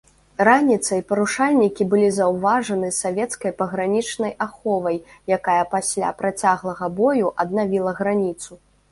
Раніцай 0.47 1.01
парушальнікі 1.09 1.83
былі 1.89 2.05
заўважаны 2.13 2.87
савецкай 2.99 3.51
пагранічнай 3.59 4.33
аховай, 4.45 4.97
якая 5.37 5.59
пасля 5.73 6.09
працяглага 6.23 6.85
бою 7.01 7.27
аднавіла 7.45 7.93
граніцу. 8.01 8.59